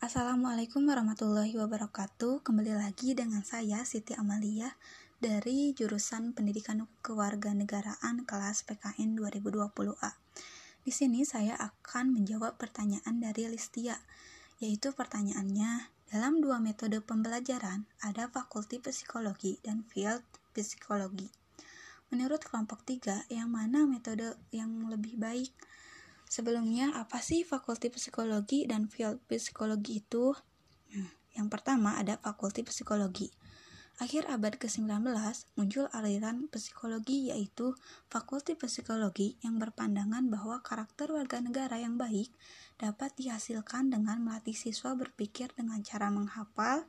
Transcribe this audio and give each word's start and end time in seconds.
Assalamualaikum 0.00 0.88
warahmatullahi 0.88 1.60
wabarakatuh. 1.60 2.40
Kembali 2.40 2.72
lagi 2.72 3.12
dengan 3.12 3.44
saya 3.44 3.84
Siti 3.84 4.16
Amalia 4.16 4.72
dari 5.20 5.76
jurusan 5.76 6.32
Pendidikan 6.32 6.88
Kewarganegaraan 7.04 8.24
kelas 8.24 8.64
PKN 8.64 9.20
2020A. 9.20 10.16
Di 10.80 10.88
sini 10.88 11.28
saya 11.28 11.52
akan 11.60 12.16
menjawab 12.16 12.56
pertanyaan 12.56 13.20
dari 13.20 13.44
Listia, 13.52 14.00
yaitu 14.56 14.96
pertanyaannya, 14.96 15.92
dalam 16.08 16.40
dua 16.40 16.64
metode 16.64 17.04
pembelajaran 17.04 17.84
ada 18.00 18.32
fakulti 18.32 18.80
psikologi 18.80 19.60
dan 19.60 19.84
field 19.84 20.24
psikologi. 20.56 21.28
Menurut 22.08 22.40
kelompok 22.40 22.88
3, 22.88 23.28
yang 23.28 23.52
mana 23.52 23.84
metode 23.84 24.32
yang 24.48 24.80
lebih 24.88 25.20
baik? 25.20 25.52
Sebelumnya, 26.30 26.94
apa 26.94 27.18
sih 27.18 27.42
fakulti 27.42 27.90
psikologi 27.90 28.62
dan 28.62 28.86
field 28.86 29.18
psikologi 29.26 29.98
itu? 29.98 30.30
Nah, 30.94 31.10
yang 31.34 31.50
pertama 31.50 31.98
ada 31.98 32.22
fakulti 32.22 32.62
psikologi. 32.62 33.34
Akhir 34.00 34.24
abad 34.32 34.56
ke-19 34.56 35.12
muncul 35.60 35.84
aliran 35.92 36.48
psikologi 36.48 37.28
yaitu 37.28 37.76
fakulti 38.08 38.56
psikologi 38.56 39.36
yang 39.44 39.60
berpandangan 39.60 40.24
bahwa 40.30 40.62
karakter 40.64 41.12
warga 41.12 41.42
negara 41.42 41.76
yang 41.76 42.00
baik 42.00 42.32
dapat 42.80 43.12
dihasilkan 43.20 43.92
dengan 43.92 44.24
melatih 44.24 44.56
siswa 44.56 44.96
berpikir 44.96 45.52
dengan 45.52 45.84
cara 45.84 46.08
menghafal, 46.08 46.88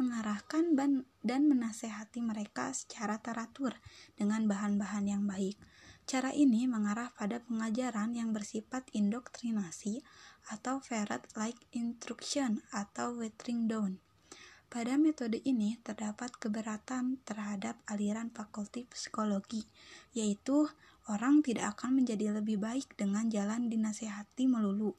mengarahkan 0.00 0.72
dan 1.20 1.40
menasehati 1.44 2.24
mereka 2.24 2.72
secara 2.72 3.20
teratur 3.20 3.76
dengan 4.16 4.48
bahan-bahan 4.48 5.12
yang 5.12 5.28
baik. 5.28 5.60
Cara 6.06 6.30
ini 6.30 6.70
mengarah 6.70 7.10
pada 7.18 7.42
pengajaran 7.42 8.14
yang 8.14 8.30
bersifat 8.30 8.86
indoktrinasi 8.94 10.06
atau 10.54 10.78
ferret 10.78 11.26
like 11.34 11.58
instruction 11.74 12.62
atau 12.70 13.10
watering 13.18 13.66
down. 13.66 13.98
Pada 14.70 14.94
metode 15.02 15.42
ini 15.42 15.82
terdapat 15.82 16.30
keberatan 16.38 17.18
terhadap 17.26 17.82
aliran 17.90 18.30
fakulti 18.30 18.86
psikologi, 18.86 19.66
yaitu 20.14 20.70
orang 21.10 21.42
tidak 21.42 21.74
akan 21.74 21.98
menjadi 21.98 22.38
lebih 22.38 22.62
baik 22.62 22.94
dengan 22.94 23.26
jalan 23.26 23.66
dinasehati 23.66 24.46
melulu. 24.46 24.94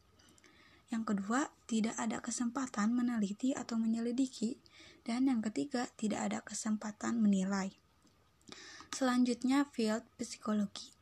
Yang 0.92 1.16
kedua, 1.16 1.56
tidak 1.72 1.96
ada 1.96 2.20
kesempatan 2.20 2.92
meneliti 2.92 3.56
atau 3.56 3.80
menyelidiki, 3.80 4.60
dan 5.08 5.32
yang 5.32 5.40
ketiga, 5.40 5.88
tidak 5.96 6.20
ada 6.32 6.40
kesempatan 6.44 7.24
menilai. 7.24 7.72
Selanjutnya, 8.92 9.72
field 9.72 10.04
psikologi. 10.20 10.97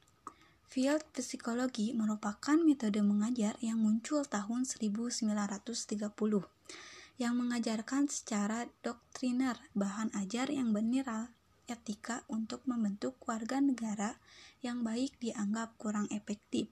Field 0.75 1.07
psikologi 1.15 1.95
merupakan 1.95 2.59
metode 2.59 2.99
mengajar 2.99 3.55
yang 3.63 3.79
muncul 3.79 4.27
tahun 4.27 4.67
1930 4.67 5.31
yang 7.15 7.33
mengajarkan 7.39 8.11
secara 8.11 8.67
doktriner 8.83 9.55
bahan 9.71 10.11
ajar 10.19 10.51
yang 10.51 10.75
benar 10.75 11.31
etika 11.71 12.27
untuk 12.27 12.59
membentuk 12.67 13.15
warga 13.23 13.63
negara 13.63 14.19
yang 14.59 14.83
baik 14.83 15.15
dianggap 15.23 15.79
kurang 15.79 16.11
efektif. 16.11 16.67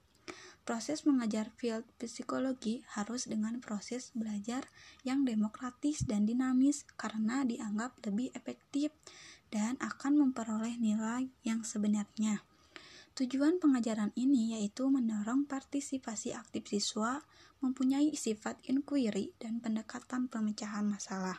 Proses 0.67 1.07
mengajar 1.07 1.55
field 1.55 1.87
psikologi 1.95 2.83
harus 2.99 3.31
dengan 3.31 3.63
proses 3.63 4.11
belajar 4.11 4.67
yang 5.07 5.23
demokratis 5.23 6.03
dan 6.03 6.27
dinamis 6.27 6.83
karena 6.99 7.47
dianggap 7.47 7.95
lebih 8.03 8.35
efektif 8.35 8.91
dan 9.47 9.79
akan 9.79 10.27
memperoleh 10.27 10.75
nilai 10.75 11.31
yang 11.47 11.63
sebenarnya. 11.63 12.43
Tujuan 13.13 13.61
pengajaran 13.61 14.09
ini 14.17 14.57
yaitu 14.57 14.89
mendorong 14.89 15.45
partisipasi 15.45 16.33
aktif 16.33 16.65
siswa, 16.65 17.21
mempunyai 17.61 18.17
sifat 18.17 18.57
inquiry 18.65 19.37
dan 19.37 19.61
pendekatan 19.61 20.25
pemecahan 20.25 20.81
masalah. 20.89 21.37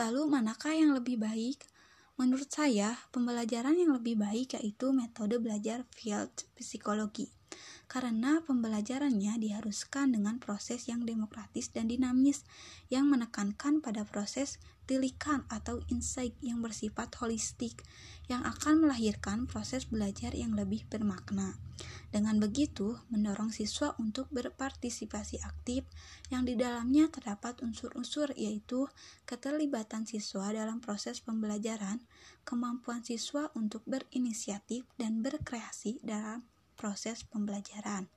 Lalu, 0.00 0.32
manakah 0.32 0.72
yang 0.72 0.96
lebih 0.96 1.20
baik? 1.20 1.68
Menurut 2.16 2.48
saya, 2.48 2.96
pembelajaran 3.12 3.76
yang 3.76 3.92
lebih 3.92 4.16
baik 4.16 4.56
yaitu 4.56 4.96
metode 4.96 5.36
belajar 5.36 5.84
field 5.92 6.32
psikologi 6.56 7.41
karena 7.92 8.40
pembelajarannya 8.48 9.36
diharuskan 9.36 10.16
dengan 10.16 10.40
proses 10.40 10.88
yang 10.88 11.04
demokratis 11.04 11.68
dan 11.68 11.92
dinamis 11.92 12.40
yang 12.88 13.04
menekankan 13.04 13.84
pada 13.84 14.08
proses 14.08 14.56
tilikan 14.88 15.44
atau 15.52 15.84
insight 15.92 16.32
yang 16.40 16.64
bersifat 16.64 17.12
holistik 17.20 17.84
yang 18.32 18.48
akan 18.48 18.88
melahirkan 18.88 19.44
proses 19.44 19.84
belajar 19.84 20.32
yang 20.32 20.56
lebih 20.56 20.88
bermakna. 20.88 21.52
Dengan 22.08 22.40
begitu, 22.40 22.96
mendorong 23.12 23.52
siswa 23.52 23.92
untuk 24.00 24.24
berpartisipasi 24.32 25.44
aktif 25.44 25.84
yang 26.32 26.48
di 26.48 26.56
dalamnya 26.56 27.12
terdapat 27.12 27.60
unsur-unsur 27.60 28.32
yaitu 28.40 28.88
keterlibatan 29.28 30.08
siswa 30.08 30.48
dalam 30.48 30.80
proses 30.80 31.20
pembelajaran, 31.20 32.00
kemampuan 32.48 33.04
siswa 33.04 33.52
untuk 33.52 33.84
berinisiatif 33.84 34.88
dan 34.96 35.20
berkreasi 35.20 36.00
dalam 36.00 36.51
proses 36.82 37.22
pembelajaran. 37.22 38.10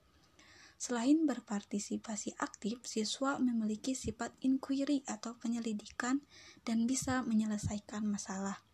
Selain 0.74 1.22
berpartisipasi 1.22 2.34
aktif, 2.42 2.82
siswa 2.82 3.38
memiliki 3.38 3.94
sifat 3.94 4.34
inquiry 4.42 5.06
atau 5.06 5.38
penyelidikan 5.38 6.26
dan 6.66 6.90
bisa 6.90 7.22
menyelesaikan 7.22 8.02
masalah. 8.02 8.66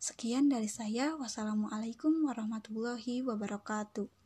Sekian 0.00 0.48
dari 0.48 0.72
saya. 0.72 1.12
Wassalamualaikum 1.20 2.24
warahmatullahi 2.24 3.20
wabarakatuh. 3.20 4.23